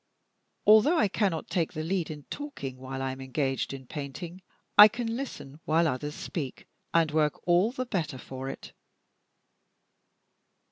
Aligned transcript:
Although 0.65 0.97
I 0.97 1.07
cannot 1.07 1.47
take 1.47 1.73
the 1.73 1.83
lead 1.83 2.09
in 2.09 2.23
talking 2.31 2.77
while 2.79 3.03
I 3.03 3.11
am 3.11 3.21
engaged 3.21 3.71
in 3.71 3.85
painting, 3.85 4.41
I 4.75 4.87
can 4.87 5.15
listen 5.15 5.59
while 5.65 5.87
others 5.87 6.15
speak, 6.15 6.65
and 6.91 7.11
work 7.11 7.39
all 7.47 7.71
the 7.71 7.85
better 7.85 8.17
for 8.17 8.49
it. 8.49 8.73